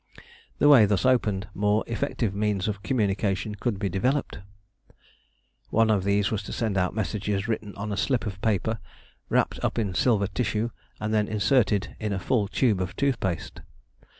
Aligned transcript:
The 0.57 0.67
way 0.67 0.87
thus 0.87 1.05
opened, 1.05 1.47
more 1.53 1.83
effective 1.85 2.33
means 2.33 2.67
of 2.67 2.81
communication 2.81 3.53
could 3.53 3.77
be 3.77 3.87
developed. 3.87 4.39
One 5.69 5.91
of 5.91 6.03
these 6.03 6.31
was 6.31 6.41
to 6.41 6.51
send 6.51 6.75
out 6.75 6.95
messages 6.95 7.47
written 7.47 7.75
on 7.75 7.91
a 7.91 7.97
slip 7.97 8.25
of 8.25 8.41
paper, 8.41 8.79
wrapped 9.29 9.63
up 9.63 9.77
in 9.77 9.93
silver 9.93 10.25
tissue 10.25 10.71
and 10.99 11.13
then 11.13 11.27
inserted 11.27 11.95
in 11.99 12.13
a 12.13 12.17
full 12.19 12.47
tube 12.47 12.81
of 12.81 12.95
tooth 12.95 13.19
paste. 13.19 13.61